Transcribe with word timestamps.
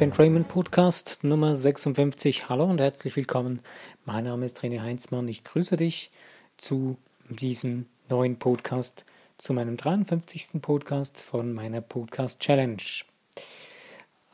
Fan 0.00 0.12
Raymond 0.12 0.48
Podcast 0.48 1.22
Nummer 1.24 1.58
56. 1.58 2.48
Hallo 2.48 2.64
und 2.64 2.80
herzlich 2.80 3.14
willkommen. 3.16 3.60
Mein 4.06 4.24
Name 4.24 4.46
ist 4.46 4.58
René 4.60 4.80
Heinzmann. 4.80 5.28
Ich 5.28 5.44
grüße 5.44 5.76
dich 5.76 6.10
zu 6.56 6.96
diesem 7.28 7.84
neuen 8.08 8.38
Podcast, 8.38 9.04
zu 9.36 9.52
meinem 9.52 9.76
53. 9.76 10.62
Podcast 10.62 11.20
von 11.20 11.52
meiner 11.52 11.82
Podcast 11.82 12.40
Challenge. 12.40 12.82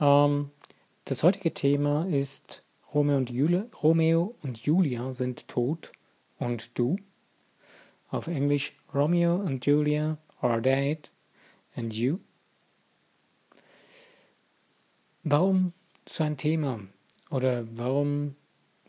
Ähm, 0.01 0.53
das 1.05 1.25
heutige 1.25 1.53
Thema 1.53 2.07
ist 2.07 2.63
Romeo 2.95 3.17
und, 3.17 3.31
Julia, 3.31 3.67
Romeo 3.83 4.37
und 4.45 4.65
Julia 4.65 5.13
sind 5.13 5.49
tot 5.49 5.91
und 6.39 6.79
du. 6.79 6.95
Auf 8.09 8.29
Englisch 8.29 8.77
Romeo 8.95 9.35
und 9.35 9.67
Julia 9.67 10.17
are 10.41 10.63
dead 10.63 11.11
and 11.75 11.93
you. 11.93 12.19
Warum 15.29 15.73
so 16.09 16.23
ein 16.23 16.37
Thema? 16.37 16.79
Oder 17.31 17.67
warum 17.77 18.37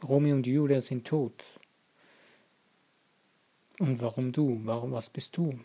Romeo 0.07 0.35
und 0.35 0.45
Julia 0.45 0.81
sind 0.81 1.07
tot? 1.07 1.43
Und 3.79 3.99
warum 4.03 4.31
du? 4.31 4.61
Warum, 4.63 4.91
was 4.91 5.09
bist 5.09 5.35
du? 5.35 5.59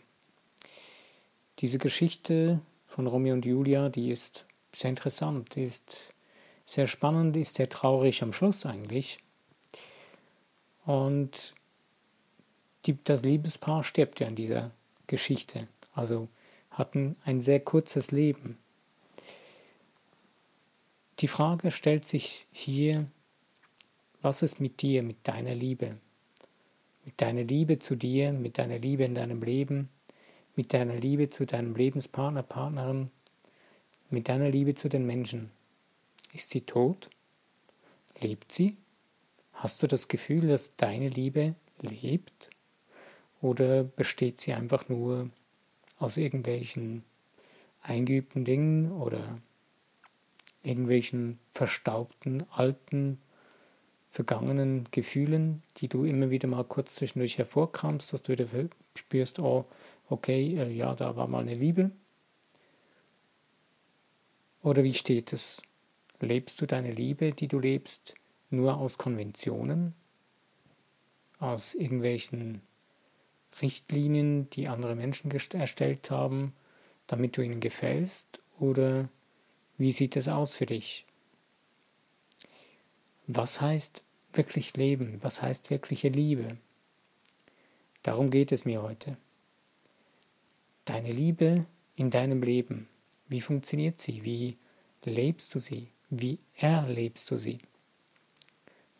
Diese 1.59 1.77
Geschichte 1.77 2.59
von 2.87 3.05
Romeo 3.05 3.35
und 3.35 3.45
Julia, 3.45 3.89
die 3.89 4.09
ist 4.09 4.47
sehr 4.73 4.89
interessant, 4.89 5.53
die 5.53 5.61
ist 5.65 6.15
sehr 6.65 6.87
spannend, 6.87 7.35
ist 7.37 7.53
sehr 7.53 7.69
traurig 7.69 8.23
am 8.23 8.33
Schluss 8.33 8.65
eigentlich. 8.65 9.19
Und 10.87 11.53
die, 12.87 12.97
das 13.03 13.21
Liebespaar 13.21 13.83
stirbt 13.83 14.21
ja 14.21 14.27
in 14.27 14.35
dieser 14.35 14.71
Geschichte. 15.05 15.67
Also 15.93 16.29
hatten 16.71 17.15
ein 17.25 17.41
sehr 17.41 17.59
kurzes 17.59 18.09
Leben. 18.09 18.57
Die 21.23 21.29
Frage 21.29 21.71
stellt 21.71 22.03
sich 22.03 22.47
hier, 22.51 23.07
was 24.21 24.41
ist 24.41 24.59
mit 24.59 24.81
dir, 24.81 25.03
mit 25.03 25.25
deiner 25.25 25.55
Liebe? 25.55 25.95
Mit 27.05 27.21
deiner 27.21 27.45
Liebe 27.45 27.79
zu 27.79 27.95
dir, 27.95 28.33
mit 28.33 28.57
deiner 28.57 28.77
Liebe 28.77 29.05
in 29.05 29.15
deinem 29.15 29.41
Leben, 29.41 29.87
mit 30.57 30.73
deiner 30.73 30.95
Liebe 30.95 31.29
zu 31.29 31.45
deinem 31.45 31.77
Lebenspartner, 31.77 32.43
Partnerin, 32.43 33.09
mit 34.09 34.27
deiner 34.27 34.49
Liebe 34.49 34.75
zu 34.75 34.89
den 34.89 35.05
Menschen. 35.05 35.49
Ist 36.33 36.49
sie 36.49 36.59
tot? 36.59 37.09
Lebt 38.19 38.51
sie? 38.51 38.75
Hast 39.53 39.81
du 39.81 39.87
das 39.87 40.09
Gefühl, 40.09 40.49
dass 40.49 40.75
deine 40.75 41.07
Liebe 41.07 41.55
lebt? 41.79 42.49
Oder 43.41 43.85
besteht 43.85 44.41
sie 44.41 44.51
einfach 44.51 44.89
nur 44.89 45.29
aus 45.99 46.17
irgendwelchen 46.17 47.05
eingeübten 47.81 48.43
Dingen 48.43 48.91
oder 48.91 49.39
irgendwelchen 50.63 51.39
verstaubten, 51.51 52.43
alten, 52.51 53.19
vergangenen 54.09 54.87
Gefühlen, 54.91 55.63
die 55.77 55.87
du 55.87 56.05
immer 56.05 56.29
wieder 56.29 56.47
mal 56.47 56.63
kurz 56.63 56.95
zwischendurch 56.95 57.37
hervorkramst, 57.37 58.13
dass 58.13 58.21
du 58.21 58.31
wieder 58.31 58.47
spürst, 58.95 59.39
oh, 59.39 59.65
okay, 60.09 60.55
äh, 60.55 60.71
ja, 60.71 60.93
da 60.93 61.15
war 61.15 61.27
mal 61.27 61.41
eine 61.41 61.55
Liebe. 61.55 61.91
Oder 64.61 64.83
wie 64.83 64.93
steht 64.93 65.33
es? 65.33 65.61
Lebst 66.19 66.61
du 66.61 66.65
deine 66.65 66.91
Liebe, 66.91 67.31
die 67.31 67.47
du 67.47 67.59
lebst, 67.59 68.13
nur 68.49 68.77
aus 68.77 68.97
Konventionen, 68.97 69.93
aus 71.39 71.73
irgendwelchen 71.73 72.61
Richtlinien, 73.61 74.49
die 74.51 74.67
andere 74.67 74.95
Menschen 74.95 75.31
erstellt 75.31 76.11
haben, 76.11 76.53
damit 77.07 77.35
du 77.35 77.41
ihnen 77.41 77.59
gefällst? 77.59 78.41
Oder 78.59 79.09
wie 79.77 79.91
sieht 79.91 80.15
es 80.15 80.27
aus 80.27 80.55
für 80.55 80.65
dich? 80.65 81.05
Was 83.27 83.61
heißt 83.61 84.03
wirklich 84.33 84.75
Leben? 84.75 85.19
Was 85.21 85.41
heißt 85.41 85.69
wirkliche 85.69 86.09
Liebe? 86.09 86.57
Darum 88.01 88.29
geht 88.29 88.51
es 88.51 88.65
mir 88.65 88.81
heute. 88.81 89.17
Deine 90.85 91.11
Liebe 91.11 91.65
in 91.95 92.09
deinem 92.09 92.43
Leben, 92.43 92.89
wie 93.29 93.41
funktioniert 93.41 93.99
sie? 93.99 94.23
Wie 94.25 94.57
lebst 95.05 95.55
du 95.55 95.59
sie? 95.59 95.87
Wie 96.09 96.39
erlebst 96.57 97.31
du 97.31 97.37
sie? 97.37 97.59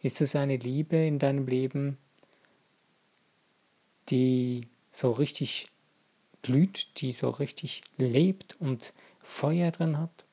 Ist 0.02 0.22
es 0.22 0.36
eine 0.36 0.58
Liebe 0.58 0.96
in 0.96 1.20
deinem 1.20 1.48
Leben, 1.48 1.98
die 4.10 4.68
so 4.92 5.12
richtig 5.12 5.68
glüht, 6.42 7.02
die 7.02 7.14
so 7.14 7.30
richtig 7.30 7.82
lebt 7.98 8.56
und 8.60 8.94
Feuer 9.22 9.72
drin 9.72 9.98
hat? 9.98 10.26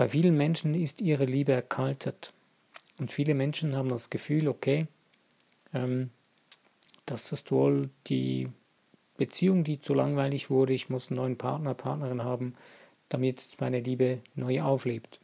Bei 0.00 0.08
vielen 0.08 0.34
Menschen 0.34 0.72
ist 0.72 1.02
ihre 1.02 1.26
Liebe 1.26 1.52
erkaltet. 1.52 2.32
Und 2.96 3.12
viele 3.12 3.34
Menschen 3.34 3.76
haben 3.76 3.90
das 3.90 4.08
Gefühl, 4.08 4.48
okay, 4.48 4.86
ähm, 5.74 6.08
das 7.04 7.32
ist 7.32 7.52
wohl 7.52 7.90
die 8.06 8.48
Beziehung, 9.18 9.62
die 9.62 9.78
zu 9.78 9.92
langweilig 9.92 10.48
wurde, 10.48 10.72
ich 10.72 10.88
muss 10.88 11.10
einen 11.10 11.18
neuen 11.18 11.36
Partner, 11.36 11.74
Partnerin 11.74 12.24
haben, 12.24 12.54
damit 13.10 13.44
meine 13.60 13.80
Liebe 13.80 14.22
neu 14.34 14.62
auflebt. 14.62 15.20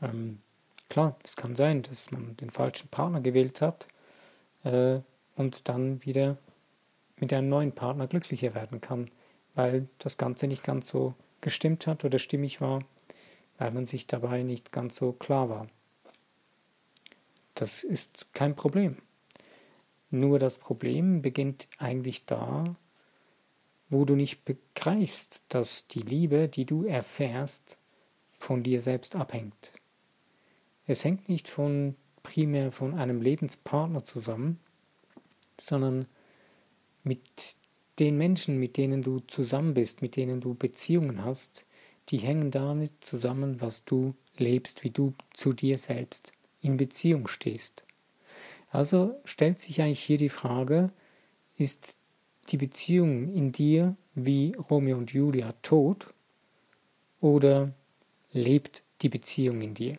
Ähm, 0.00 0.38
klar, 0.88 1.16
es 1.24 1.34
kann 1.34 1.56
sein, 1.56 1.82
dass 1.82 2.12
man 2.12 2.36
den 2.36 2.50
falschen 2.50 2.90
Partner 2.90 3.20
gewählt 3.20 3.60
hat 3.60 3.88
äh, 4.62 5.00
und 5.34 5.68
dann 5.68 6.04
wieder 6.04 6.36
mit 7.16 7.32
einem 7.32 7.48
neuen 7.48 7.72
Partner 7.72 8.06
glücklicher 8.06 8.54
werden 8.54 8.80
kann, 8.80 9.10
weil 9.56 9.88
das 9.98 10.16
Ganze 10.16 10.46
nicht 10.46 10.62
ganz 10.62 10.86
so 10.86 11.14
gestimmt 11.40 11.88
hat 11.88 12.04
oder 12.04 12.20
stimmig 12.20 12.60
war, 12.60 12.84
weil 13.60 13.72
man 13.72 13.84
sich 13.84 14.06
dabei 14.06 14.42
nicht 14.42 14.72
ganz 14.72 14.96
so 14.96 15.12
klar 15.12 15.50
war. 15.50 15.68
Das 17.54 17.84
ist 17.84 18.32
kein 18.32 18.56
Problem. 18.56 18.96
Nur 20.08 20.38
das 20.38 20.56
Problem 20.56 21.20
beginnt 21.20 21.68
eigentlich 21.76 22.24
da, 22.24 22.74
wo 23.90 24.06
du 24.06 24.16
nicht 24.16 24.46
begreifst, 24.46 25.44
dass 25.50 25.86
die 25.88 26.00
Liebe, 26.00 26.48
die 26.48 26.64
du 26.64 26.86
erfährst, 26.86 27.76
von 28.38 28.62
dir 28.62 28.80
selbst 28.80 29.14
abhängt. 29.14 29.72
Es 30.86 31.04
hängt 31.04 31.28
nicht 31.28 31.46
von 31.46 31.96
primär 32.22 32.72
von 32.72 32.94
einem 32.94 33.20
Lebenspartner 33.20 34.04
zusammen, 34.04 34.58
sondern 35.60 36.06
mit 37.04 37.56
den 37.98 38.16
Menschen, 38.16 38.56
mit 38.56 38.78
denen 38.78 39.02
du 39.02 39.20
zusammen 39.20 39.74
bist, 39.74 40.00
mit 40.00 40.16
denen 40.16 40.40
du 40.40 40.54
Beziehungen 40.54 41.22
hast, 41.22 41.66
die 42.10 42.18
hängen 42.18 42.50
damit 42.50 43.04
zusammen, 43.04 43.60
was 43.60 43.84
du 43.84 44.14
lebst, 44.36 44.82
wie 44.82 44.90
du 44.90 45.14
zu 45.32 45.52
dir 45.52 45.78
selbst 45.78 46.32
in 46.60 46.76
Beziehung 46.76 47.28
stehst. 47.28 47.84
Also 48.70 49.20
stellt 49.24 49.60
sich 49.60 49.80
eigentlich 49.80 50.02
hier 50.02 50.18
die 50.18 50.28
Frage, 50.28 50.90
ist 51.56 51.94
die 52.48 52.56
Beziehung 52.56 53.32
in 53.32 53.52
dir 53.52 53.96
wie 54.14 54.54
Romeo 54.70 54.96
und 54.96 55.12
Julia 55.12 55.54
tot 55.62 56.12
oder 57.20 57.72
lebt 58.32 58.82
die 59.02 59.08
Beziehung 59.08 59.60
in 59.60 59.74
dir? 59.74 59.98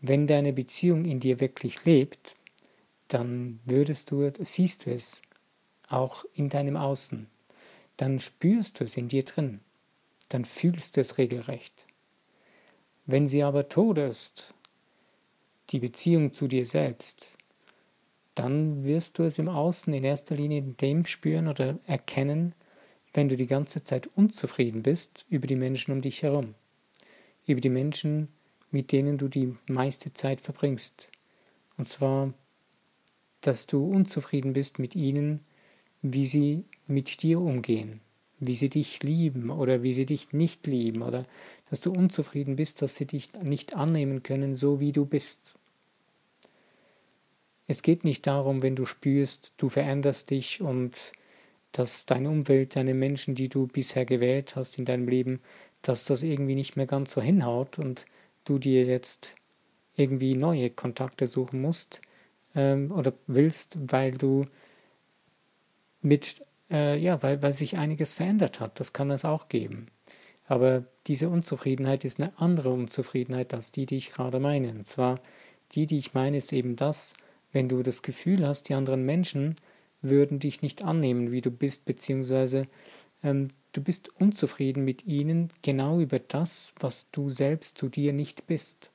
Wenn 0.00 0.26
deine 0.26 0.52
Beziehung 0.52 1.04
in 1.04 1.20
dir 1.20 1.40
wirklich 1.40 1.84
lebt, 1.84 2.36
dann 3.08 3.60
würdest 3.64 4.10
du, 4.10 4.30
siehst 4.38 4.86
du 4.86 4.92
es 4.92 5.22
auch 5.88 6.24
in 6.34 6.48
deinem 6.48 6.76
Außen, 6.76 7.26
dann 7.96 8.20
spürst 8.20 8.80
du 8.80 8.84
es 8.84 8.96
in 8.96 9.08
dir 9.08 9.24
drin 9.24 9.60
dann 10.28 10.44
fühlst 10.44 10.96
du 10.96 11.00
es 11.00 11.18
regelrecht. 11.18 11.86
Wenn 13.06 13.26
sie 13.26 13.42
aber 13.42 13.68
tot 13.68 13.98
ist, 13.98 14.52
die 15.70 15.78
Beziehung 15.78 16.32
zu 16.32 16.46
dir 16.48 16.66
selbst, 16.66 17.36
dann 18.34 18.84
wirst 18.84 19.18
du 19.18 19.24
es 19.24 19.38
im 19.38 19.48
Außen 19.48 19.92
in 19.92 20.04
erster 20.04 20.36
Linie 20.36 20.58
in 20.58 20.76
dem 20.76 21.04
spüren 21.04 21.48
oder 21.48 21.78
erkennen, 21.86 22.54
wenn 23.14 23.28
du 23.28 23.36
die 23.36 23.46
ganze 23.46 23.82
Zeit 23.82 24.08
unzufrieden 24.14 24.82
bist 24.82 25.26
über 25.28 25.46
die 25.46 25.56
Menschen 25.56 25.92
um 25.92 26.02
dich 26.02 26.22
herum, 26.22 26.54
über 27.46 27.60
die 27.60 27.70
Menschen, 27.70 28.28
mit 28.70 28.92
denen 28.92 29.18
du 29.18 29.28
die 29.28 29.56
meiste 29.66 30.12
Zeit 30.12 30.40
verbringst. 30.40 31.08
Und 31.78 31.88
zwar, 31.88 32.34
dass 33.40 33.66
du 33.66 33.84
unzufrieden 33.84 34.52
bist 34.52 34.78
mit 34.78 34.94
ihnen, 34.94 35.40
wie 36.02 36.26
sie 36.26 36.64
mit 36.86 37.22
dir 37.22 37.40
umgehen 37.40 38.00
wie 38.40 38.54
sie 38.54 38.68
dich 38.68 39.02
lieben 39.02 39.50
oder 39.50 39.82
wie 39.82 39.92
sie 39.92 40.06
dich 40.06 40.32
nicht 40.32 40.66
lieben 40.66 41.02
oder 41.02 41.24
dass 41.70 41.80
du 41.80 41.92
unzufrieden 41.92 42.56
bist, 42.56 42.82
dass 42.82 42.94
sie 42.94 43.06
dich 43.06 43.32
nicht 43.42 43.74
annehmen 43.74 44.22
können, 44.22 44.54
so 44.54 44.80
wie 44.80 44.92
du 44.92 45.04
bist. 45.04 45.54
Es 47.66 47.82
geht 47.82 48.04
nicht 48.04 48.26
darum, 48.26 48.62
wenn 48.62 48.76
du 48.76 48.86
spürst, 48.86 49.54
du 49.58 49.68
veränderst 49.68 50.30
dich 50.30 50.60
und 50.60 51.12
dass 51.72 52.06
deine 52.06 52.30
Umwelt, 52.30 52.76
deine 52.76 52.94
Menschen, 52.94 53.34
die 53.34 53.48
du 53.48 53.66
bisher 53.66 54.06
gewählt 54.06 54.56
hast 54.56 54.78
in 54.78 54.86
deinem 54.86 55.06
Leben, 55.06 55.40
dass 55.82 56.04
das 56.04 56.22
irgendwie 56.22 56.54
nicht 56.54 56.76
mehr 56.76 56.86
ganz 56.86 57.12
so 57.12 57.20
hinhaut 57.20 57.78
und 57.78 58.06
du 58.44 58.58
dir 58.58 58.84
jetzt 58.84 59.36
irgendwie 59.96 60.34
neue 60.34 60.70
Kontakte 60.70 61.26
suchen 61.26 61.60
musst 61.60 62.00
ähm, 62.54 62.90
oder 62.90 63.12
willst, 63.26 63.78
weil 63.92 64.12
du 64.12 64.46
mit 66.00 66.40
äh, 66.70 66.98
ja, 66.98 67.22
weil, 67.22 67.42
weil 67.42 67.52
sich 67.52 67.78
einiges 67.78 68.14
verändert 68.14 68.60
hat. 68.60 68.80
Das 68.80 68.92
kann 68.92 69.10
es 69.10 69.24
auch 69.24 69.48
geben. 69.48 69.86
Aber 70.46 70.84
diese 71.06 71.28
Unzufriedenheit 71.28 72.04
ist 72.04 72.20
eine 72.20 72.32
andere 72.38 72.70
Unzufriedenheit 72.70 73.52
als 73.52 73.70
die, 73.70 73.86
die 73.86 73.96
ich 73.96 74.10
gerade 74.10 74.40
meine. 74.40 74.70
Und 74.70 74.86
zwar 74.86 75.20
die, 75.72 75.86
die 75.86 75.98
ich 75.98 76.14
meine, 76.14 76.38
ist 76.38 76.52
eben 76.52 76.76
das, 76.76 77.12
wenn 77.52 77.68
du 77.68 77.82
das 77.82 78.02
Gefühl 78.02 78.46
hast, 78.46 78.68
die 78.68 78.74
anderen 78.74 79.04
Menschen 79.04 79.56
würden 80.00 80.38
dich 80.38 80.62
nicht 80.62 80.82
annehmen, 80.82 81.32
wie 81.32 81.40
du 81.40 81.50
bist, 81.50 81.84
beziehungsweise 81.84 82.66
ähm, 83.22 83.48
du 83.72 83.82
bist 83.82 84.10
unzufrieden 84.20 84.84
mit 84.84 85.06
ihnen 85.06 85.52
genau 85.62 86.00
über 86.00 86.18
das, 86.18 86.74
was 86.80 87.10
du 87.10 87.28
selbst 87.28 87.78
zu 87.78 87.88
dir 87.88 88.12
nicht 88.12 88.46
bist. 88.46 88.90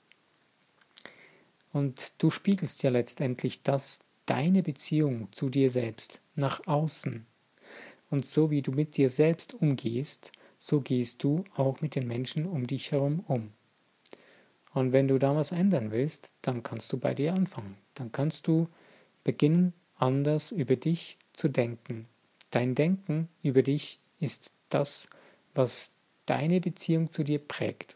Und 1.72 2.14
du 2.20 2.30
spiegelst 2.30 2.84
ja 2.84 2.90
letztendlich 2.90 3.64
das, 3.64 4.00
deine 4.26 4.64
Beziehung 4.64 5.28
zu 5.32 5.50
dir 5.50 5.70
selbst 5.70 6.22
nach 6.36 6.66
außen. 6.68 7.26
Und 8.14 8.28
so 8.28 8.52
wie 8.52 8.62
du 8.62 8.72
mit 8.72 8.96
dir 8.98 9.10
selbst 9.10 9.56
umgehst, 9.56 10.34
so 10.60 10.82
gehst 10.82 11.24
du 11.24 11.46
auch 11.56 11.82
mit 11.82 11.96
den 11.96 12.06
Menschen 12.06 12.46
um 12.46 12.68
dich 12.68 12.92
herum 12.92 13.24
um. 13.28 13.50
Und 14.72 14.94
wenn 14.94 15.08
du 15.08 15.18
da 15.18 15.36
was 15.36 15.52
ändern 15.52 15.90
willst, 15.90 16.32
dann 16.44 16.62
kannst 16.62 16.94
du 16.94 17.00
bei 17.00 17.16
dir 17.16 17.34
anfangen. 17.34 17.76
Dann 17.96 18.12
kannst 18.12 18.46
du 18.46 18.68
beginnen, 19.24 19.74
anders 19.96 20.52
über 20.52 20.76
dich 20.76 21.18
zu 21.34 21.48
denken. 21.48 22.06
Dein 22.52 22.76
Denken 22.76 23.30
über 23.42 23.64
dich 23.64 23.98
ist 24.20 24.54
das, 24.70 25.08
was 25.56 25.96
deine 26.28 26.62
Beziehung 26.62 27.12
zu 27.12 27.24
dir 27.24 27.40
prägt. 27.40 27.96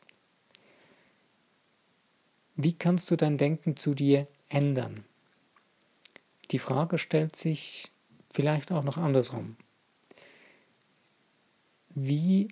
Wie 2.56 2.74
kannst 2.74 3.12
du 3.12 3.16
dein 3.16 3.38
Denken 3.38 3.78
zu 3.78 3.94
dir 3.94 4.26
ändern? 4.50 5.06
Die 6.50 6.58
Frage 6.58 6.98
stellt 6.98 7.36
sich 7.36 7.92
vielleicht 8.32 8.72
auch 8.72 8.84
noch 8.84 8.98
andersrum. 8.98 9.58
Wie 12.00 12.50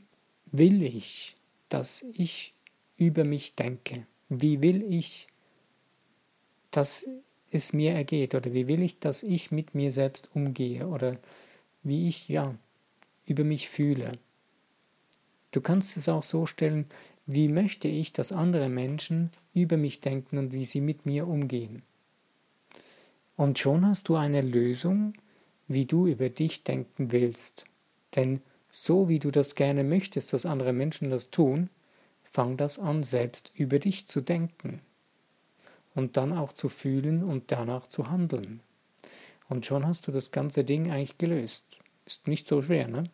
will 0.52 0.82
ich, 0.82 1.36
dass 1.70 2.04
ich 2.14 2.56
über 2.98 3.24
mich 3.26 3.54
denke? 3.54 4.08
Wie 4.28 4.64
will 4.64 4.92
ich, 4.92 5.28
dass 6.72 7.08
es 7.52 7.72
mir 7.72 7.92
ergeht? 7.92 8.34
Oder 8.34 8.56
wie 8.56 8.68
will 8.68 8.82
ich, 8.82 8.98
dass 8.98 9.22
ich 9.22 9.52
mit 9.52 9.76
mir 9.76 9.92
selbst 9.92 10.32
umgehe? 10.34 10.88
Oder 10.88 11.20
wie 11.84 12.08
ich, 12.08 12.28
ja, 12.28 12.56
über 13.28 13.44
mich 13.44 13.70
fühle? 13.70 14.18
Du 15.52 15.62
kannst 15.62 15.96
es 15.96 16.10
auch 16.10 16.24
so 16.24 16.48
stellen, 16.48 16.88
wie 17.28 17.48
möchte 17.48 17.88
ich, 17.88 18.14
dass 18.14 18.32
andere 18.32 18.68
Menschen 18.68 19.30
über 19.54 19.78
mich 19.78 20.02
denken 20.02 20.40
und 20.40 20.54
wie 20.54 20.66
sie 20.66 20.82
mit 20.82 21.06
mir 21.06 21.28
umgehen? 21.28 21.84
Und 23.38 23.60
schon 23.60 23.86
hast 23.86 24.10
du 24.10 24.16
eine 24.16 24.42
Lösung, 24.42 25.14
wie 25.68 25.86
du 25.86 26.08
über 26.08 26.30
dich 26.30 26.64
denken 26.64 27.12
willst. 27.12 27.66
Denn 28.16 28.42
so 28.78 29.08
wie 29.08 29.20
du 29.20 29.32
das 29.32 29.56
gerne 29.56 29.86
möchtest, 29.86 30.34
dass 30.34 30.46
andere 30.46 30.74
Menschen 30.74 31.10
das 31.10 31.32
tun, 31.32 31.70
fang 32.24 32.58
das 32.58 32.78
an, 32.78 33.04
selbst 33.04 33.54
über 33.56 33.80
dich 33.80 34.06
zu 34.06 34.20
denken. 34.20 34.82
Und 35.94 36.18
dann 36.18 36.38
auch 36.38 36.52
zu 36.52 36.68
fühlen 36.68 37.24
und 37.24 37.54
danach 37.54 37.88
zu 37.88 38.10
handeln. 38.10 38.60
Und 39.48 39.66
schon 39.66 39.88
hast 39.88 40.10
du 40.10 40.12
das 40.12 40.32
ganze 40.32 40.66
Ding 40.66 40.92
eigentlich 40.92 41.18
gelöst. 41.18 41.64
Ist 42.06 42.28
nicht 42.28 42.50
so 42.50 42.62
schwer, 42.62 42.90
ne? 42.90 43.06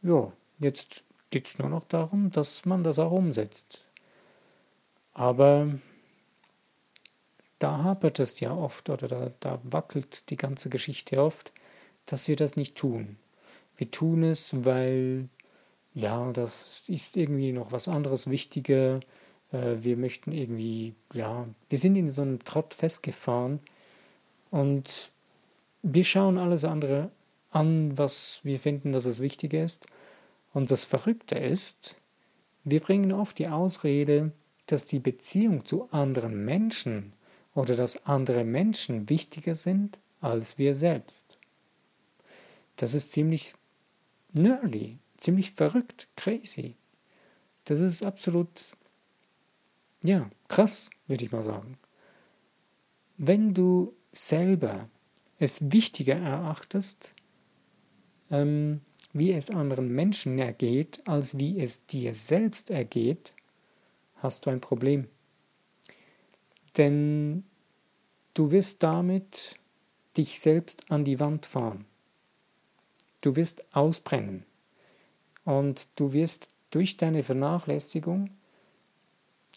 Ja, 0.00 0.32
jetzt 0.58 1.04
geht 1.28 1.46
es 1.46 1.58
nur 1.58 1.68
noch 1.68 1.84
darum, 1.84 2.30
dass 2.30 2.64
man 2.64 2.84
das 2.84 2.98
auch 2.98 3.12
umsetzt. 3.12 3.84
Aber 5.12 5.78
da 7.58 7.82
hapert 7.82 8.18
es 8.18 8.40
ja 8.40 8.54
oft 8.54 8.88
oder 8.88 9.08
da, 9.08 9.30
da 9.40 9.60
wackelt 9.62 10.30
die 10.30 10.38
ganze 10.38 10.70
Geschichte 10.70 11.22
oft, 11.22 11.52
dass 12.06 12.28
wir 12.28 12.36
das 12.36 12.56
nicht 12.56 12.76
tun. 12.76 13.18
Wir 13.76 13.90
tun 13.90 14.22
es, 14.22 14.64
weil 14.64 15.28
ja, 15.94 16.32
das 16.32 16.84
ist 16.88 17.16
irgendwie 17.16 17.52
noch 17.52 17.72
was 17.72 17.88
anderes 17.88 18.30
wichtiger. 18.30 19.00
Äh, 19.52 19.76
wir 19.78 19.96
möchten 19.96 20.32
irgendwie, 20.32 20.94
ja, 21.12 21.46
wir 21.68 21.78
sind 21.78 21.96
in 21.96 22.10
so 22.10 22.22
einem 22.22 22.44
Trott 22.44 22.74
festgefahren 22.74 23.60
und 24.50 25.12
wir 25.82 26.04
schauen 26.04 26.38
alles 26.38 26.64
andere 26.64 27.10
an, 27.50 27.96
was 27.98 28.40
wir 28.44 28.58
finden, 28.58 28.92
dass 28.92 29.04
es 29.04 29.20
wichtiger 29.20 29.62
ist. 29.62 29.86
Und 30.54 30.70
das 30.70 30.84
Verrückte 30.84 31.36
ist, 31.36 31.96
wir 32.64 32.80
bringen 32.80 33.12
oft 33.12 33.38
die 33.38 33.48
Ausrede, 33.48 34.32
dass 34.66 34.86
die 34.86 35.00
Beziehung 35.00 35.64
zu 35.64 35.90
anderen 35.90 36.44
Menschen 36.44 37.12
oder 37.54 37.74
dass 37.74 38.06
andere 38.06 38.44
Menschen 38.44 39.08
wichtiger 39.08 39.54
sind 39.54 39.98
als 40.20 40.58
wir 40.58 40.74
selbst. 40.74 41.38
Das 42.76 42.94
ist 42.94 43.12
ziemlich 43.12 43.54
nerdy, 44.32 44.98
ziemlich 45.16 45.52
verrückt, 45.52 46.08
crazy. 46.16 46.76
Das 47.64 47.80
ist 47.80 48.04
absolut, 48.04 48.48
ja, 50.02 50.28
krass, 50.48 50.90
würde 51.06 51.24
ich 51.24 51.32
mal 51.32 51.42
sagen. 51.42 51.78
Wenn 53.16 53.54
du 53.54 53.94
selber 54.12 54.88
es 55.38 55.72
wichtiger 55.72 56.16
erachtest, 56.16 57.14
ähm, 58.30 58.80
wie 59.12 59.32
es 59.32 59.50
anderen 59.50 59.88
Menschen 59.88 60.38
ergeht, 60.38 61.02
als 61.06 61.38
wie 61.38 61.60
es 61.60 61.86
dir 61.86 62.14
selbst 62.14 62.70
ergeht, 62.70 63.34
hast 64.16 64.46
du 64.46 64.50
ein 64.50 64.60
Problem. 64.60 65.08
Denn 66.76 67.44
du 68.34 68.50
wirst 68.50 68.82
damit 68.82 69.56
dich 70.16 70.40
selbst 70.40 70.90
an 70.90 71.04
die 71.04 71.20
Wand 71.20 71.46
fahren. 71.46 71.84
Du 73.22 73.36
wirst 73.36 73.74
ausbrennen. 73.74 74.44
Und 75.44 75.88
du 75.96 76.12
wirst 76.12 76.48
durch 76.70 76.98
deine 76.98 77.22
Vernachlässigung 77.22 78.30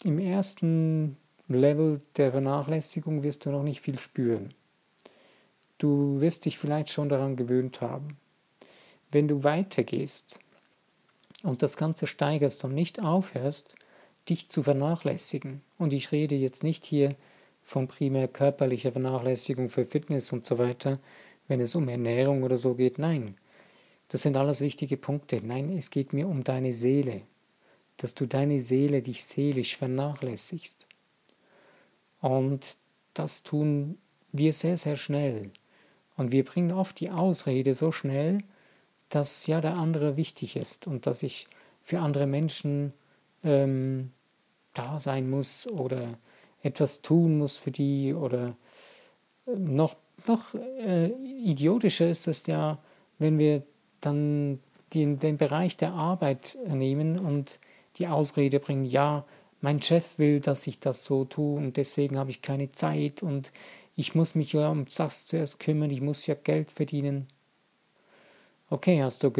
im 0.02 0.18
ersten 0.18 1.16
Level 1.48 2.00
der 2.16 2.32
Vernachlässigung 2.32 3.22
wirst 3.22 3.44
du 3.44 3.50
noch 3.50 3.62
nicht 3.62 3.80
viel 3.80 3.98
spüren. 3.98 4.52
Du 5.78 6.20
wirst 6.20 6.44
dich 6.44 6.58
vielleicht 6.58 6.90
schon 6.90 7.08
daran 7.08 7.36
gewöhnt 7.36 7.80
haben. 7.80 8.16
Wenn 9.10 9.28
du 9.28 9.44
weitergehst 9.44 10.38
und 11.42 11.62
das 11.62 11.76
Ganze 11.76 12.06
steigerst 12.06 12.64
und 12.64 12.74
nicht 12.74 13.00
aufhörst, 13.02 13.76
dich 14.28 14.48
zu 14.48 14.62
vernachlässigen. 14.62 15.62
Und 15.78 15.92
ich 15.92 16.12
rede 16.12 16.34
jetzt 16.34 16.64
nicht 16.64 16.84
hier 16.84 17.14
von 17.62 17.88
primär 17.88 18.28
körperlicher 18.28 18.92
Vernachlässigung 18.92 19.68
für 19.68 19.84
Fitness 19.84 20.32
und 20.32 20.44
so 20.44 20.58
weiter, 20.58 20.98
wenn 21.48 21.60
es 21.60 21.74
um 21.74 21.88
Ernährung 21.88 22.42
oder 22.42 22.56
so 22.56 22.74
geht. 22.74 22.98
Nein, 22.98 23.36
das 24.08 24.22
sind 24.22 24.36
alles 24.36 24.60
wichtige 24.60 24.96
Punkte. 24.96 25.40
Nein, 25.42 25.76
es 25.76 25.90
geht 25.90 26.12
mir 26.12 26.28
um 26.28 26.44
deine 26.44 26.72
Seele, 26.72 27.22
dass 27.96 28.14
du 28.14 28.26
deine 28.26 28.60
Seele, 28.60 29.02
dich 29.02 29.24
seelisch 29.24 29.76
vernachlässigst. 29.76 30.86
Und 32.20 32.76
das 33.14 33.42
tun 33.42 33.98
wir 34.32 34.52
sehr, 34.52 34.76
sehr 34.76 34.96
schnell. 34.96 35.50
Und 36.16 36.32
wir 36.32 36.44
bringen 36.44 36.72
oft 36.72 37.00
die 37.00 37.10
Ausrede 37.10 37.74
so 37.74 37.92
schnell, 37.92 38.38
dass 39.08 39.46
ja 39.46 39.60
der 39.60 39.74
andere 39.74 40.16
wichtig 40.16 40.56
ist 40.56 40.86
und 40.86 41.06
dass 41.06 41.22
ich 41.22 41.46
für 41.82 42.00
andere 42.00 42.26
Menschen 42.26 42.92
ähm, 43.44 44.10
da 44.74 44.98
sein 44.98 45.30
muss 45.30 45.66
oder 45.66 46.18
etwas 46.62 47.02
tun 47.02 47.38
muss 47.38 47.56
für 47.56 47.70
die 47.70 48.12
oder 48.12 48.56
äh, 49.46 49.56
noch, 49.56 49.96
noch 50.26 50.54
äh, 50.54 51.06
idiotischer 51.06 52.08
ist 52.08 52.26
es 52.26 52.46
ja, 52.46 52.78
wenn 53.18 53.38
wir 53.38 53.62
dann 54.00 54.60
den, 54.94 55.18
den 55.18 55.36
Bereich 55.36 55.76
der 55.76 55.92
Arbeit 55.92 56.56
nehmen 56.66 57.18
und 57.18 57.58
die 57.98 58.08
Ausrede 58.08 58.60
bringen, 58.60 58.84
ja, 58.84 59.24
mein 59.60 59.82
Chef 59.82 60.18
will, 60.18 60.40
dass 60.40 60.66
ich 60.66 60.80
das 60.80 61.04
so 61.04 61.24
tue 61.24 61.56
und 61.56 61.76
deswegen 61.76 62.18
habe 62.18 62.30
ich 62.30 62.42
keine 62.42 62.70
Zeit 62.72 63.22
und 63.22 63.52
ich 63.96 64.14
muss 64.14 64.34
mich 64.34 64.52
ja 64.52 64.68
um 64.68 64.84
das 64.96 65.26
zuerst 65.26 65.58
kümmern, 65.58 65.90
ich 65.90 66.02
muss 66.02 66.26
ja 66.26 66.34
Geld 66.34 66.70
verdienen. 66.70 67.26
Okay, 68.68 69.02
hast 69.02 69.22
du 69.22 69.32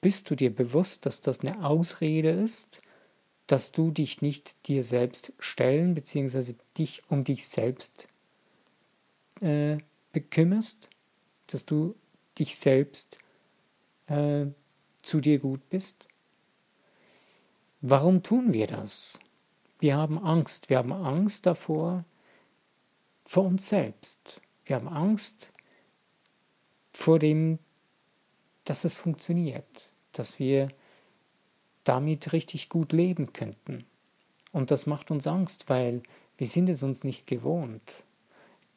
bist 0.00 0.30
du 0.30 0.34
dir 0.34 0.54
bewusst, 0.54 1.06
dass 1.06 1.20
das 1.20 1.40
eine 1.40 1.64
Ausrede 1.64 2.30
ist 2.30 2.82
dass 3.46 3.72
du 3.72 3.90
dich 3.90 4.22
nicht 4.22 4.66
dir 4.66 4.82
selbst 4.82 5.32
stellen 5.38 5.94
bzw. 5.94 6.54
dich 6.78 7.02
um 7.08 7.24
dich 7.24 7.46
selbst 7.46 8.08
äh, 9.40 9.78
bekümmerst, 10.12 10.88
dass 11.48 11.66
du 11.66 11.94
dich 12.38 12.56
selbst 12.56 13.18
äh, 14.06 14.46
zu 15.02 15.20
dir 15.20 15.38
gut 15.38 15.68
bist. 15.68 16.06
Warum 17.80 18.22
tun 18.22 18.52
wir 18.52 18.66
das? 18.66 19.18
Wir 19.80 19.96
haben 19.96 20.18
Angst. 20.18 20.70
Wir 20.70 20.78
haben 20.78 20.92
Angst 20.92 21.46
davor, 21.46 22.04
vor 23.24 23.44
uns 23.44 23.68
selbst. 23.68 24.40
Wir 24.64 24.76
haben 24.76 24.88
Angst 24.88 25.50
vor 26.92 27.18
dem, 27.18 27.58
dass 28.64 28.84
es 28.84 28.94
funktioniert, 28.94 29.90
dass 30.12 30.38
wir 30.38 30.68
damit 31.84 32.32
richtig 32.32 32.68
gut 32.68 32.92
leben 32.92 33.32
könnten. 33.32 33.84
Und 34.52 34.70
das 34.70 34.86
macht 34.86 35.10
uns 35.10 35.26
Angst, 35.26 35.68
weil 35.68 36.02
wir 36.36 36.46
sind 36.46 36.68
es 36.68 36.82
uns 36.82 37.02
nicht 37.02 37.26
gewohnt. 37.26 38.04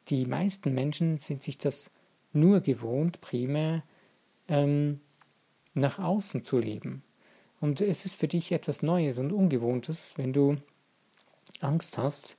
Die 0.08 0.26
meisten 0.26 0.74
Menschen 0.74 1.18
sind 1.18 1.42
sich 1.42 1.58
das 1.58 1.90
nur 2.32 2.60
gewohnt, 2.60 3.20
primär 3.20 3.82
ähm, 4.48 5.00
nach 5.76 5.98
außen 5.98 6.42
zu 6.42 6.58
leben. 6.58 7.02
Und 7.60 7.80
es 7.80 8.04
ist 8.04 8.16
für 8.16 8.28
dich 8.28 8.52
etwas 8.52 8.82
Neues 8.82 9.18
und 9.18 9.32
Ungewohntes, 9.32 10.14
wenn 10.16 10.32
du 10.32 10.56
Angst 11.60 11.98
hast, 11.98 12.36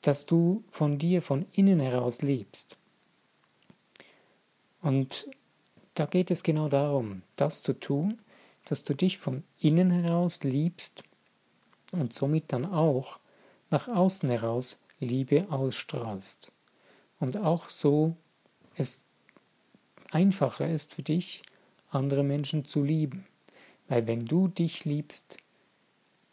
dass 0.00 0.26
du 0.26 0.64
von 0.68 0.98
dir 0.98 1.22
von 1.22 1.46
innen 1.52 1.80
heraus 1.80 2.22
lebst. 2.22 2.76
Und 4.80 5.28
da 5.94 6.06
geht 6.06 6.30
es 6.30 6.42
genau 6.42 6.68
darum, 6.68 7.22
das 7.36 7.62
zu 7.62 7.78
tun, 7.78 8.18
dass 8.64 8.84
du 8.84 8.94
dich 8.94 9.18
von 9.18 9.44
innen 9.58 9.90
heraus 9.90 10.42
liebst 10.42 11.04
und 11.92 12.12
somit 12.12 12.52
dann 12.52 12.64
auch 12.64 13.18
nach 13.70 13.88
außen 13.88 14.28
heraus 14.28 14.78
Liebe 14.98 15.50
ausstrahlst. 15.50 16.50
Und 17.20 17.36
auch 17.36 17.68
so 17.68 18.16
es 18.76 19.04
einfacher 20.12 20.68
ist 20.68 20.94
für 20.94 21.02
dich, 21.02 21.42
andere 21.90 22.22
Menschen 22.22 22.64
zu 22.64 22.82
lieben. 22.82 23.26
Weil 23.88 24.06
wenn 24.06 24.24
du 24.24 24.48
dich 24.48 24.84
liebst, 24.84 25.38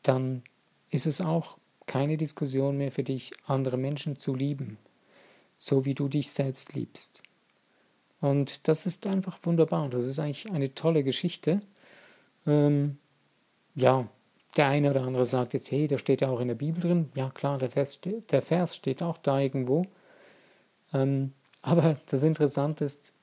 dann 0.04 0.44
ist 0.92 1.06
es 1.06 1.22
auch 1.22 1.58
keine 1.86 2.18
Diskussion 2.18 2.78
mehr 2.78 2.92
für 2.92 3.04
dich, 3.04 3.32
andere 3.46 3.78
Menschen 3.78 4.18
zu 4.18 4.36
lieben, 4.36 4.78
so 5.58 5.86
wie 5.86 5.96
du 5.96 6.08
dich 6.08 6.32
selbst 6.32 6.74
liebst. 6.74 7.24
Und 8.22 8.68
das 8.68 8.86
ist 8.86 9.08
einfach 9.08 9.40
wunderbar. 9.44 9.90
Das 9.90 10.06
ist 10.06 10.20
eigentlich 10.20 10.52
eine 10.52 10.74
tolle 10.74 11.04
Geschichte. 11.04 11.62
Ähm, 12.46 12.98
ja, 13.76 14.08
der 14.58 14.68
eine 14.68 14.90
oder 14.90 15.04
andere 15.04 15.26
sagt 15.26 15.54
jetzt, 15.54 15.72
hey, 15.72 15.88
da 15.88 15.98
steht 15.98 16.22
ja 16.22 16.30
auch 16.30 16.40
in 16.40 16.48
der 16.48 16.56
Bibel 16.56 16.82
drin. 16.82 17.12
Ja, 17.16 17.30
klar, 17.30 17.58
der 17.58 17.70
Vers, 17.70 18.00
der 18.02 18.42
Vers 18.42 18.76
steht 18.76 19.02
auch 19.02 19.18
da 19.18 19.40
irgendwo. 19.40 19.86
Ähm, 20.94 21.34
aber 21.62 21.98
das 22.08 22.24
Interessante 22.24 22.86
ist, 22.86 23.14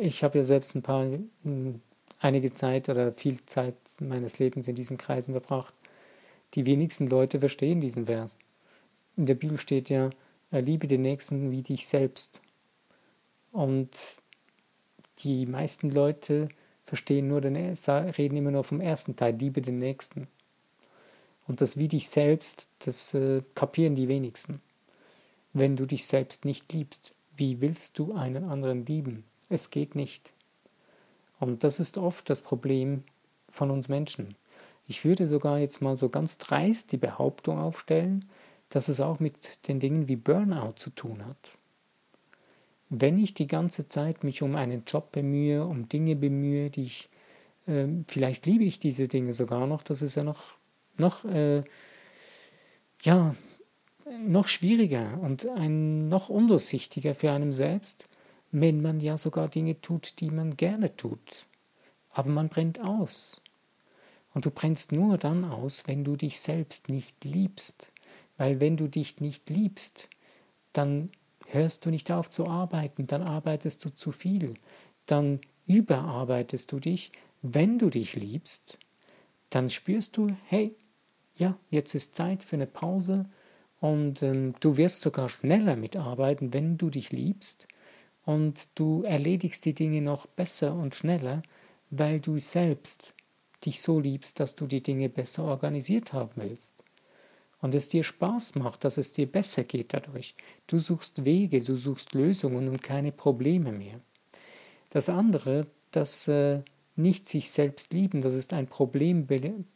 ich 0.00 0.24
habe 0.24 0.38
ja 0.38 0.44
selbst 0.44 0.74
ein 0.74 0.82
paar, 0.82 1.04
hm, 1.42 1.80
einige 2.18 2.52
Zeit 2.52 2.88
oder 2.88 3.12
viel 3.12 3.44
Zeit 3.46 3.74
meines 4.00 4.38
Lebens 4.38 4.68
in 4.68 4.74
diesen 4.74 4.98
Kreisen 4.98 5.32
verbracht. 5.32 5.74
Die 6.54 6.66
wenigsten 6.66 7.06
Leute 7.06 7.40
verstehen 7.40 7.80
diesen 7.80 8.06
Vers. 8.06 8.36
In 9.16 9.26
der 9.26 9.34
Bibel 9.34 9.58
steht 9.58 9.90
ja, 9.90 10.10
liebe 10.50 10.86
den 10.86 11.02
Nächsten 11.02 11.50
wie 11.50 11.62
dich 11.62 11.86
selbst. 11.86 12.40
Und 13.52 13.90
die 15.18 15.46
meisten 15.46 15.90
Leute 15.90 16.48
verstehen 16.84 17.28
nur 17.28 17.40
den, 17.40 17.56
reden 17.56 18.36
immer 18.36 18.50
nur 18.50 18.64
vom 18.64 18.80
ersten 18.80 19.16
Teil, 19.16 19.36
liebe 19.36 19.62
den 19.62 19.78
Nächsten. 19.78 20.28
Und 21.46 21.60
das 21.60 21.76
wie 21.76 21.88
dich 21.88 22.08
selbst, 22.08 22.68
das 22.80 23.14
äh, 23.14 23.42
kapieren 23.54 23.94
die 23.94 24.08
wenigsten. 24.08 24.60
Wenn 25.52 25.76
du 25.76 25.86
dich 25.86 26.06
selbst 26.06 26.44
nicht 26.44 26.72
liebst, 26.72 27.14
wie 27.36 27.60
willst 27.60 27.98
du 27.98 28.14
einen 28.14 28.44
anderen 28.44 28.86
lieben? 28.86 29.24
Es 29.48 29.70
geht 29.70 29.94
nicht. 29.94 30.32
Und 31.40 31.64
das 31.64 31.80
ist 31.80 31.98
oft 31.98 32.30
das 32.30 32.40
Problem 32.40 33.04
von 33.48 33.70
uns 33.70 33.88
Menschen. 33.88 34.34
Ich 34.86 35.04
würde 35.04 35.26
sogar 35.26 35.58
jetzt 35.58 35.80
mal 35.80 35.96
so 35.96 36.08
ganz 36.08 36.38
dreist 36.38 36.92
die 36.92 36.96
Behauptung 36.98 37.58
aufstellen, 37.58 38.26
dass 38.68 38.88
es 38.88 39.00
auch 39.00 39.20
mit 39.20 39.68
den 39.68 39.80
Dingen 39.80 40.08
wie 40.08 40.16
Burnout 40.16 40.74
zu 40.76 40.90
tun 40.90 41.24
hat. 41.24 41.58
Wenn 42.90 43.18
ich 43.18 43.34
die 43.34 43.46
ganze 43.46 43.88
Zeit 43.88 44.24
mich 44.24 44.42
um 44.42 44.56
einen 44.56 44.84
Job 44.86 45.12
bemühe, 45.12 45.64
um 45.64 45.88
Dinge 45.88 46.16
bemühe, 46.16 46.70
die 46.70 46.82
ich, 46.82 47.08
äh, 47.66 47.86
vielleicht 48.08 48.46
liebe 48.46 48.64
ich 48.64 48.78
diese 48.78 49.08
Dinge 49.08 49.32
sogar 49.32 49.66
noch, 49.66 49.82
das 49.82 50.02
ist 50.02 50.16
ja 50.16 50.24
noch, 50.24 50.56
noch, 50.98 51.24
äh, 51.24 51.62
ja, 53.02 53.34
noch 54.26 54.48
schwieriger 54.48 55.18
und 55.22 55.46
ein 55.48 56.08
noch 56.08 56.28
undurchsichtiger 56.28 57.14
für 57.14 57.32
einen 57.32 57.52
selbst, 57.52 58.06
wenn 58.54 58.80
man 58.80 59.00
ja 59.00 59.16
sogar 59.16 59.48
Dinge 59.48 59.80
tut, 59.80 60.20
die 60.20 60.30
man 60.30 60.56
gerne 60.56 60.96
tut. 60.96 61.46
Aber 62.10 62.30
man 62.30 62.48
brennt 62.48 62.80
aus. 62.80 63.42
Und 64.32 64.46
du 64.46 64.50
brennst 64.50 64.92
nur 64.92 65.18
dann 65.18 65.44
aus, 65.44 65.88
wenn 65.88 66.04
du 66.04 66.14
dich 66.14 66.38
selbst 66.38 66.88
nicht 66.88 67.24
liebst. 67.24 67.92
Weil 68.36 68.60
wenn 68.60 68.76
du 68.76 68.86
dich 68.86 69.20
nicht 69.20 69.50
liebst, 69.50 70.08
dann 70.72 71.10
hörst 71.48 71.84
du 71.84 71.90
nicht 71.90 72.12
auf 72.12 72.30
zu 72.30 72.46
arbeiten, 72.46 73.08
dann 73.08 73.22
arbeitest 73.22 73.84
du 73.84 73.90
zu 73.90 74.12
viel, 74.12 74.54
dann 75.06 75.40
überarbeitest 75.66 76.70
du 76.70 76.78
dich. 76.78 77.10
Wenn 77.42 77.78
du 77.80 77.90
dich 77.90 78.14
liebst, 78.14 78.78
dann 79.50 79.68
spürst 79.68 80.16
du, 80.16 80.36
hey, 80.46 80.76
ja, 81.36 81.58
jetzt 81.70 81.94
ist 81.96 82.14
Zeit 82.14 82.44
für 82.44 82.54
eine 82.54 82.66
Pause 82.68 83.26
und 83.80 84.22
ähm, 84.22 84.54
du 84.60 84.76
wirst 84.76 85.00
sogar 85.00 85.28
schneller 85.28 85.74
mitarbeiten, 85.74 86.54
wenn 86.54 86.78
du 86.78 86.88
dich 86.88 87.10
liebst 87.10 87.66
und 88.24 88.68
du 88.74 89.02
erledigst 89.02 89.64
die 89.64 89.74
Dinge 89.74 90.00
noch 90.00 90.26
besser 90.26 90.74
und 90.74 90.94
schneller, 90.94 91.42
weil 91.90 92.20
du 92.20 92.38
selbst 92.38 93.14
dich 93.64 93.80
so 93.80 94.00
liebst, 94.00 94.40
dass 94.40 94.54
du 94.54 94.66
die 94.66 94.82
Dinge 94.82 95.08
besser 95.08 95.44
organisiert 95.44 96.12
haben 96.12 96.32
willst. 96.36 96.74
Und 97.60 97.74
es 97.74 97.88
dir 97.88 98.04
Spaß 98.04 98.56
macht, 98.56 98.84
dass 98.84 98.98
es 98.98 99.12
dir 99.12 99.30
besser 99.30 99.64
geht 99.64 99.94
dadurch. 99.94 100.34
Du 100.66 100.78
suchst 100.78 101.24
Wege, 101.24 101.62
du 101.62 101.76
suchst 101.76 102.12
Lösungen 102.12 102.68
und 102.68 102.82
keine 102.82 103.10
Probleme 103.10 103.72
mehr. 103.72 104.00
Das 104.90 105.08
andere, 105.08 105.66
das 105.90 106.28
äh, 106.28 106.60
nicht 106.96 107.26
sich 107.26 107.50
selbst 107.50 107.92
lieben, 107.92 108.20
das 108.20 108.34
ist 108.34 108.52
ein 108.52 108.66
Problem, 108.66 109.26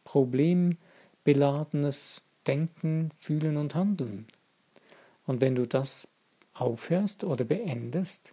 problembeladenes 0.05 2.23
Denken, 2.47 3.11
Fühlen 3.17 3.57
und 3.57 3.75
Handeln. 3.75 4.27
Und 5.27 5.41
wenn 5.41 5.55
du 5.55 5.67
das 5.67 6.11
aufhörst 6.61 7.25
oder 7.25 7.45
beendest, 7.45 8.33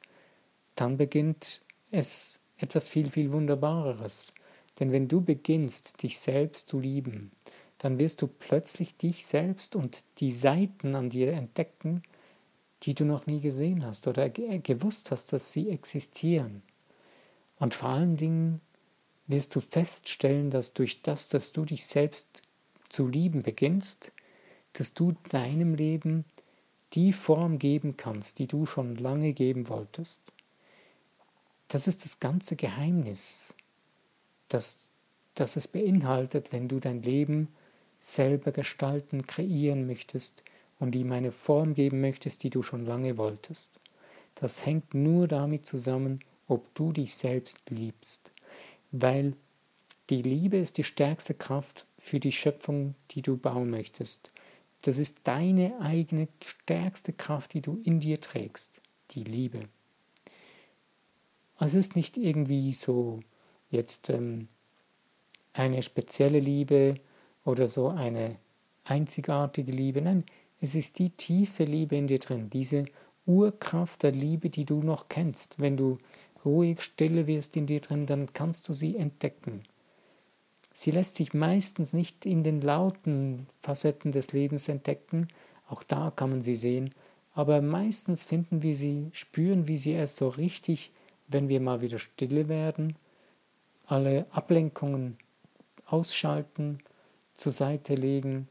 dann 0.75 0.98
beginnt 0.98 1.62
es 1.91 2.39
etwas 2.58 2.89
viel, 2.89 3.10
viel 3.10 3.32
Wunderbareres. 3.32 4.34
Denn 4.79 4.91
wenn 4.91 5.08
du 5.08 5.22
beginnst, 5.22 6.03
dich 6.03 6.20
selbst 6.20 6.67
zu 6.67 6.79
lieben, 6.79 7.32
dann 7.77 8.00
wirst 8.00 8.22
du 8.22 8.27
plötzlich 8.27 8.98
dich 8.98 9.25
selbst 9.25 9.75
und 9.75 10.03
die 10.20 10.32
Seiten 10.32 10.96
an 10.96 11.10
dir 11.10 11.34
entdecken, 11.34 12.03
die 12.84 12.94
du 12.94 13.05
noch 13.05 13.25
nie 13.25 13.41
gesehen 13.41 13.86
hast 13.86 14.08
oder 14.08 14.29
gewusst 14.29 15.12
hast, 15.12 15.34
dass 15.34 15.51
sie 15.51 15.70
existieren. 15.70 16.62
Und 17.58 17.74
vor 17.74 17.89
allen 17.89 18.17
Dingen 18.17 18.62
wirst 19.27 19.55
du 19.55 19.60
feststellen, 19.60 20.51
dass 20.51 20.74
durch 20.74 21.01
das, 21.01 21.29
dass 21.29 21.51
du 21.51 21.65
dich 21.65 21.86
selbst 21.86 22.44
zu 22.89 23.08
lieben 23.08 23.41
beginnst, 23.41 24.12
dass 24.74 24.94
du 24.94 25.13
deinem 25.29 25.74
Leben 25.74 26.25
die 26.96 27.14
Form 27.14 27.60
geben 27.60 27.98
kannst, 27.98 28.40
die 28.40 28.48
du 28.48 28.66
schon 28.66 28.96
lange 28.96 29.34
geben 29.34 29.70
wolltest. 29.70 30.22
Das 31.68 31.88
ist 31.88 32.06
das 32.06 32.20
ganze 32.20 32.56
Geheimnis, 32.56 33.54
das, 34.48 34.90
das 35.34 35.56
es 35.56 35.68
beinhaltet, 35.68 36.52
wenn 36.52 36.68
du 36.68 36.80
dein 36.80 37.02
Leben 37.02 37.50
selber 38.00 38.52
gestalten, 38.52 39.25
kreieren 39.25 39.88
möchtest 39.88 40.44
und 40.80 40.96
ihm 40.96 41.12
eine 41.12 41.32
Form 41.32 41.74
geben 41.74 42.02
möchtest, 42.02 42.44
die 42.44 42.50
du 42.50 42.62
schon 42.62 42.86
lange 42.86 43.18
wolltest. 43.18 43.80
Das 44.36 44.66
hängt 44.66 44.94
nur 44.94 45.28
damit 45.28 45.66
zusammen, 45.66 46.20
ob 46.48 46.74
du 46.75 46.92
dich 46.92 47.16
selbst 47.16 47.70
liebst, 47.70 48.32
weil 48.92 49.34
die 50.10 50.22
Liebe 50.22 50.58
ist 50.58 50.78
die 50.78 50.84
stärkste 50.84 51.34
Kraft 51.34 51.88
für 51.98 52.20
die 52.20 52.32
Schöpfung, 52.32 52.94
die 53.12 53.24
du 53.24 53.38
bauen 53.38 53.72
möchtest. 53.72 54.32
Das 54.86 55.00
ist 55.00 55.22
deine 55.24 55.80
eigene 55.82 56.27
stärkste 56.44 57.12
Kraft, 57.12 57.56
die 57.56 57.62
du 57.62 57.82
in 57.84 58.00
dir 58.00 58.22
trägst, 58.22 58.82
die 59.12 59.24
Liebe. 59.24 59.68
Es 61.60 61.74
ist 61.74 61.96
nicht 61.96 62.18
irgendwie 62.18 62.72
so 62.72 63.22
jetzt 63.72 64.12
ähm, 64.12 64.48
eine 65.54 65.82
spezielle 65.82 66.39
Liebe 66.39 67.00
oder 67.46 67.68
so 67.68 67.89
eine 67.89 68.36
einzigartige 68.84 69.72
Liebe. 69.72 70.04
Nein, 70.04 70.24
es 70.62 70.75
ist 70.75 71.00
die 71.00 71.10
tiefe 71.10 71.63
Liebe 71.63 71.96
in 71.96 72.06
dir 72.06 72.20
drin, 72.20 72.51
diese 72.51 72.86
Urkraft 73.25 74.04
der 74.04 74.12
Liebe, 74.12 74.51
die 74.51 74.65
du 74.65 74.84
noch 74.84 75.10
kennst. 75.10 75.60
Wenn 75.60 75.77
du 75.77 75.98
ruhig, 76.46 76.82
stille 76.82 77.25
wirst 77.25 77.58
in 77.58 77.65
dir 77.65 77.82
drin, 77.82 78.06
dann 78.06 78.34
kannst 78.34 78.70
du 78.70 78.75
sie 78.75 78.98
entdecken. 78.98 79.63
Sie 80.77 80.91
lässt 80.91 81.15
sich 81.15 81.34
meistens 81.34 81.94
nicht 81.94 82.25
in 82.25 82.44
den 82.44 82.62
lauten 82.62 83.48
Facetten 83.62 84.12
des 84.12 84.34
Lebens 84.34 84.67
entdecken, 84.67 85.29
auch 85.70 85.82
da 85.82 86.12
kann 86.12 86.29
man 86.29 86.41
sie 86.41 86.55
sehen, 86.55 86.91
aber 87.34 87.62
meistens 87.62 88.24
finden 88.24 88.62
wir 88.62 88.75
sie, 88.75 89.10
spüren 89.13 89.67
wir 89.67 89.77
sie 89.77 89.94
erst 89.94 90.17
so 90.17 90.27
richtig 90.27 90.91
wenn 91.27 91.50
wir 91.50 91.60
mal 91.60 91.82
wieder 91.82 92.00
stille 92.00 92.48
werden, 92.48 92.96
alle 93.86 94.25
Ablenkungen 94.32 95.17
ausschalten, 95.86 96.79
zur 97.36 97.51
Seite 97.51 97.96
legen 97.96 98.48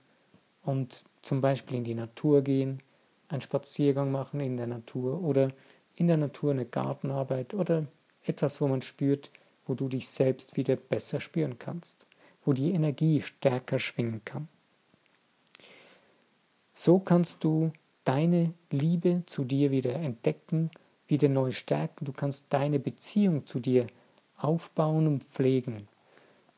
und 0.62 1.04
zum 1.22 1.40
Beispiel 1.40 1.78
in 1.78 1.84
die 1.84 1.94
Natur 1.94 2.42
gehen, 2.42 2.82
einen 3.28 3.40
Spaziergang 3.40 4.12
machen 4.12 4.40
in 4.40 4.58
der 4.58 4.66
Natur 4.66 5.22
oder 5.22 5.52
in 5.94 6.06
der 6.06 6.18
Natur 6.18 6.50
eine 6.50 6.66
Gartenarbeit 6.66 7.54
oder 7.54 7.86
etwas, 8.24 8.60
wo 8.60 8.68
man 8.68 8.82
spürt, 8.82 9.30
wo 9.66 9.74
du 9.74 9.88
dich 9.88 10.08
selbst 10.08 10.58
wieder 10.58 10.76
besser 10.76 11.20
spüren 11.20 11.58
kannst, 11.58 12.04
wo 12.44 12.52
die 12.52 12.72
Energie 12.72 13.20
stärker 13.20 13.78
schwingen 13.78 14.22
kann. 14.24 14.48
So 16.72 16.98
kannst 16.98 17.44
du 17.44 17.72
deine 18.04 18.52
Liebe 18.70 19.22
zu 19.26 19.44
dir 19.44 19.70
wieder 19.70 19.94
entdecken 19.94 20.70
wieder 21.08 21.28
neu 21.28 21.52
stärken. 21.52 22.04
Du 22.04 22.12
kannst 22.12 22.52
deine 22.52 22.78
Beziehung 22.78 23.46
zu 23.46 23.60
dir 23.60 23.86
aufbauen 24.36 25.06
und 25.06 25.24
pflegen. 25.24 25.88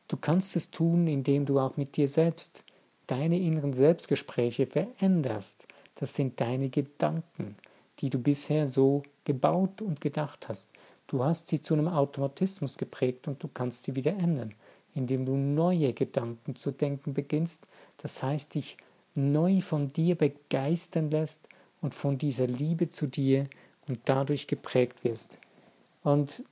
Du 0.07 0.17
kannst 0.17 0.55
es 0.55 0.71
tun, 0.71 1.07
indem 1.07 1.45
du 1.45 1.59
auch 1.59 1.77
mit 1.77 1.97
dir 1.97 2.07
selbst 2.07 2.63
deine 3.07 3.39
inneren 3.39 3.73
Selbstgespräche 3.73 4.65
veränderst. 4.65 5.67
Das 5.95 6.13
sind 6.13 6.39
deine 6.39 6.69
Gedanken, 6.69 7.55
die 7.99 8.09
du 8.09 8.19
bisher 8.19 8.67
so 8.67 9.03
gebaut 9.25 9.81
und 9.81 10.01
gedacht 10.01 10.47
hast. 10.47 10.69
Du 11.07 11.23
hast 11.23 11.47
sie 11.47 11.61
zu 11.61 11.73
einem 11.73 11.87
Automatismus 11.87 12.77
geprägt 12.77 13.27
und 13.27 13.41
du 13.41 13.47
kannst 13.47 13.85
sie 13.85 13.95
wieder 13.95 14.11
ändern, 14.11 14.53
indem 14.97 15.25
du 15.25 15.35
neue 15.35 15.93
Gedanken 15.93 16.55
zu 16.55 16.71
denken 16.71 17.13
beginnst. 17.13 17.67
Das 17.97 18.23
heißt, 18.23 18.55
dich 18.55 18.77
neu 19.15 19.61
von 19.61 19.93
dir 19.93 20.15
begeistern 20.15 21.11
lässt 21.11 21.47
und 21.81 21.93
von 21.93 22.17
dieser 22.17 22.47
Liebe 22.47 22.89
zu 22.89 23.07
dir 23.07 23.47
und 23.87 23.99
dadurch 24.05 24.47
geprägt 24.47 25.03
wirst. 25.03 25.37
Und 26.03 26.43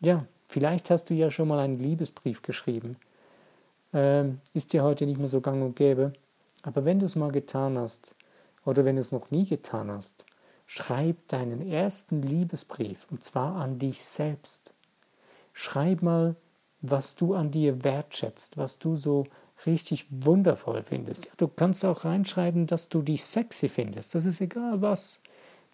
ja, 0.00 0.26
vielleicht 0.48 0.90
hast 0.90 1.10
du 1.10 1.14
ja 1.14 1.30
schon 1.30 1.48
mal 1.48 1.60
einen 1.60 1.78
Liebesbrief 1.78 2.42
geschrieben. 2.42 2.96
Ähm, 3.92 4.40
ist 4.54 4.72
dir 4.72 4.82
heute 4.82 5.06
nicht 5.06 5.18
mehr 5.18 5.28
so 5.28 5.40
gang 5.40 5.62
und 5.62 5.76
gäbe. 5.76 6.12
Aber 6.62 6.84
wenn 6.84 6.98
du 6.98 7.06
es 7.06 7.16
mal 7.16 7.30
getan 7.30 7.78
hast 7.78 8.14
oder 8.64 8.84
wenn 8.84 8.96
du 8.96 9.00
es 9.00 9.12
noch 9.12 9.30
nie 9.30 9.46
getan 9.46 9.90
hast, 9.90 10.24
schreib 10.66 11.28
deinen 11.28 11.70
ersten 11.70 12.22
Liebesbrief 12.22 13.06
und 13.10 13.22
zwar 13.22 13.56
an 13.56 13.78
dich 13.78 14.02
selbst. 14.02 14.72
Schreib 15.52 16.02
mal, 16.02 16.34
was 16.90 17.14
du 17.16 17.34
an 17.34 17.50
dir 17.50 17.84
wertschätzt, 17.84 18.56
was 18.56 18.78
du 18.78 18.96
so 18.96 19.26
richtig 19.64 20.06
wundervoll 20.10 20.82
findest. 20.82 21.26
Ja, 21.26 21.32
du 21.36 21.48
kannst 21.48 21.84
auch 21.84 22.04
reinschreiben, 22.04 22.66
dass 22.66 22.88
du 22.88 23.02
dich 23.02 23.24
sexy 23.24 23.68
findest. 23.68 24.14
Das 24.14 24.26
ist 24.26 24.40
egal 24.40 24.82
was. 24.82 25.20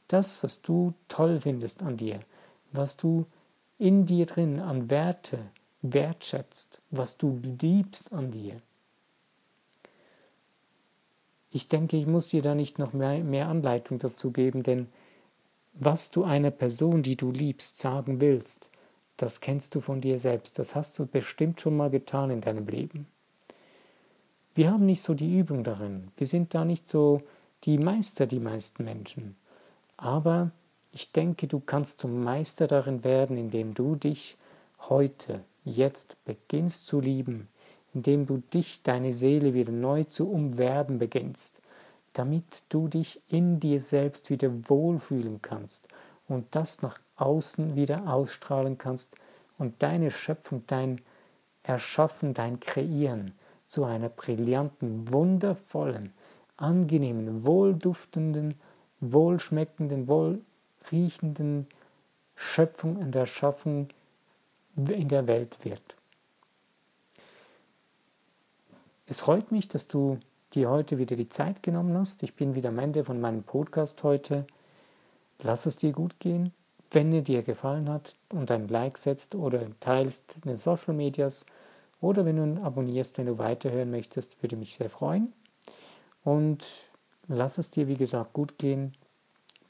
Das, 0.09 0.43
was 0.43 0.63
du 0.63 0.95
toll 1.09 1.41
findest 1.41 1.83
an 1.83 1.97
dir, 1.97 2.21
was 2.73 2.97
du 2.97 3.27
in 3.79 4.07
dir 4.07 4.27
drin 4.27 4.61
an 4.61 4.91
Werte 4.91 5.39
wertschätzt, 5.83 6.79
was 6.91 7.17
du 7.17 7.41
liebst 7.61 8.13
an 8.13 8.31
dir. 8.31 8.61
Ich 11.51 11.69
denke, 11.69 11.97
ich 11.97 12.07
muss 12.07 12.29
dir 12.29 12.43
da 12.43 12.55
nicht 12.55 12.79
noch 12.79 12.93
mehr, 12.93 13.23
mehr 13.25 13.49
Anleitung 13.49 13.99
dazu 13.99 14.31
geben, 14.31 14.63
denn 14.63 14.89
was 15.75 16.11
du 16.11 16.25
einer 16.25 16.51
Person, 16.51 17.03
die 17.03 17.17
du 17.17 17.31
liebst, 17.31 17.79
sagen 17.79 18.21
willst, 18.21 18.69
das 19.23 19.41
kennst 19.41 19.77
du 19.77 19.81
von 19.81 20.01
dir 20.01 20.19
selbst. 20.19 20.59
Das 20.59 20.75
hast 20.75 20.99
du 20.99 21.07
bestimmt 21.07 21.61
schon 21.61 21.77
mal 21.77 21.91
getan 21.91 22.31
in 22.31 22.41
deinem 22.41 22.67
Leben. 22.67 23.07
Wir 24.53 24.73
haben 24.73 24.85
nicht 24.85 25.01
so 25.01 25.15
die 25.15 25.39
Übung 25.39 25.63
darin. 25.63 26.09
Wir 26.17 26.27
sind 26.27 26.55
da 26.55 26.65
nicht 26.65 26.89
so 26.89 27.23
die 27.63 27.79
Meister, 27.79 28.27
die 28.27 28.41
meisten 28.41 28.85
Menschen. 28.85 29.37
Aber 29.97 30.51
ich 30.91 31.13
denke, 31.13 31.47
du 31.47 31.61
kannst 31.61 32.01
zum 32.01 32.25
Meister 32.25 32.67
darin 32.67 33.05
werden, 33.05 33.37
indem 33.37 33.75
du 33.75 33.95
dich 33.95 34.37
heute, 34.89 35.45
jetzt 35.65 36.17
beginnst 36.25 36.87
zu 36.87 36.99
lieben, 36.99 37.47
indem 37.95 38.27
du 38.27 38.39
dich, 38.39 38.83
deine 38.83 39.13
Seele 39.13 39.55
wieder 39.55 39.71
neu 39.71 40.03
zu 40.03 40.29
umwerben 40.29 40.99
beginnst, 40.99 41.63
damit 42.15 42.65
du 42.71 42.89
dich 42.89 43.23
in 43.29 43.61
dir 43.61 43.79
selbst 43.79 44.31
wieder 44.31 44.51
wohlfühlen 44.69 45.41
kannst 45.41 45.87
und 46.27 46.57
das 46.57 46.83
nach 46.83 46.99
außen 47.23 47.77
wieder 47.77 48.13
ausstrahlen 48.13 48.79
kannst 48.79 49.15
und 49.59 49.83
deine 49.83 50.11
Schöpfung, 50.11 50.65
dein 50.67 51.01
Erschaffen, 51.63 52.35
dein 52.35 52.61
Kreieren 52.61 53.33
zu 53.67 53.85
einer 53.85 54.09
brillanten, 54.09 55.11
wundervollen, 55.11 56.13
angenehmen, 56.57 57.45
wohlduftenden, 57.45 58.61
wohlschmeckenden, 59.01 60.09
wohlriechenden 60.09 61.67
Schöpfung 62.35 62.97
und 62.97 63.15
Erschaffung 63.15 63.89
in 64.77 65.09
der 65.09 65.27
Welt 65.29 65.65
wird. 65.65 65.83
Es 69.07 69.21
freut 69.21 69.53
mich, 69.53 69.69
dass 69.69 69.89
du 69.89 70.19
dir 70.55 70.71
heute 70.71 70.99
wieder 70.99 71.17
die 71.17 71.29
Zeit 71.29 71.63
genommen 71.63 71.97
hast. 71.97 72.23
Ich 72.23 72.35
bin 72.35 72.55
wieder 72.55 72.71
am 72.71 72.79
Ende 72.79 73.05
von 73.05 73.21
meinem 73.21 73.43
Podcast 73.43 74.03
heute. 74.03 74.47
Lass 75.41 75.67
es 75.67 75.77
dir 75.77 75.93
gut 75.93 76.19
gehen. 76.21 76.53
Wenn 76.93 77.13
er 77.13 77.23
dir 77.23 77.43
gefallen 77.43 77.89
hat 77.89 78.17
und 78.31 78.51
ein 78.51 78.69
Like 78.69 78.99
setzt 78.99 79.35
oder 79.35 79.67
teilst 79.81 80.37
in 80.37 80.51
den 80.51 80.57
Social 80.57 80.95
Medias, 80.95 81.47
oder 82.03 82.25
wenn 82.27 82.37
du 82.37 82.43
ihn 82.43 82.59
abonnierst, 82.59 83.17
wenn 83.17 83.27
du 83.27 83.39
weiterhören 83.39 83.91
möchtest, 83.91 84.43
würde 84.43 84.57
mich 84.57 84.75
sehr 84.75 84.91
freuen. 84.91 85.33
Und 86.25 86.65
lass 87.29 87.59
es 87.59 87.71
dir, 87.71 87.89
wie 87.89 87.97
gesagt, 87.97 88.33
gut 88.33 88.59
gehen. 88.59 88.95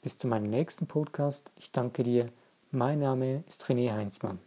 Bis 0.01 0.17
zu 0.17 0.27
meinem 0.27 0.49
nächsten 0.49 0.87
Podcast. 0.87 1.51
Ich 1.57 1.71
danke 1.71 2.03
dir. 2.03 2.29
Mein 2.71 2.99
Name 2.99 3.43
ist 3.47 3.63
René 3.65 3.93
Heinzmann. 3.93 4.39